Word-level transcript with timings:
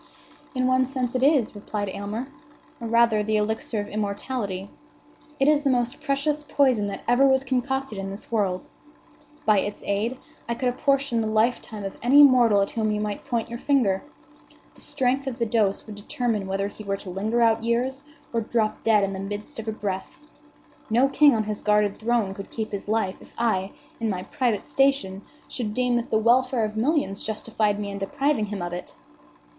"In 0.55 0.65
one 0.65 0.87
sense 0.87 1.13
it 1.13 1.21
is," 1.21 1.53
replied 1.53 1.87
Aylmer; 1.87 2.27
"or, 2.79 2.87
rather, 2.87 3.21
the 3.21 3.37
elixir 3.37 3.79
of 3.79 3.87
immortality. 3.87 4.67
It 5.39 5.47
is 5.47 5.61
the 5.61 5.69
most 5.69 6.01
precious 6.01 6.41
poison 6.41 6.87
that 6.87 7.03
ever 7.07 7.27
was 7.27 7.43
concocted 7.43 7.99
in 7.99 8.09
this 8.09 8.31
world. 8.31 8.67
By 9.45 9.59
its 9.59 9.83
aid 9.85 10.17
I 10.49 10.55
could 10.55 10.69
apportion 10.69 11.21
the 11.21 11.27
lifetime 11.27 11.83
of 11.85 11.99
any 12.01 12.23
mortal 12.23 12.61
at 12.63 12.71
whom 12.71 12.89
you 12.91 12.99
might 12.99 13.25
point 13.25 13.47
your 13.47 13.59
finger. 13.59 14.01
The 14.73 14.81
strength 14.81 15.27
of 15.27 15.37
the 15.37 15.45
dose 15.45 15.85
would 15.85 15.93
determine 15.93 16.47
whether 16.47 16.67
he 16.67 16.83
were 16.83 16.97
to 16.97 17.11
linger 17.11 17.39
out 17.43 17.61
years, 17.63 18.01
or 18.33 18.41
drop 18.41 18.81
dead 18.81 19.03
in 19.03 19.13
the 19.13 19.19
midst 19.19 19.59
of 19.59 19.67
a 19.67 19.71
breath. 19.71 20.19
No 20.89 21.09
king 21.09 21.35
on 21.35 21.43
his 21.43 21.61
guarded 21.61 21.99
throne 21.99 22.33
could 22.33 22.49
keep 22.49 22.71
his 22.71 22.87
life 22.87 23.21
if 23.21 23.35
I, 23.37 23.71
in 23.99 24.09
my 24.09 24.23
private 24.23 24.65
station, 24.65 25.21
should 25.47 25.75
deem 25.75 25.95
that 25.97 26.09
the 26.09 26.17
welfare 26.17 26.65
of 26.65 26.75
millions 26.75 27.23
justified 27.23 27.79
me 27.79 27.91
in 27.91 27.99
depriving 27.99 28.47
him 28.47 28.63
of 28.63 28.73
it." 28.73 28.95